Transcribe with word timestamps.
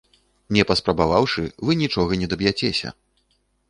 Не 0.57 0.63
паспрабаваўшы, 0.71 1.45
вы 1.69 1.79
нічога 1.85 2.11
не 2.25 2.35
даб'яцеся! 2.35 2.99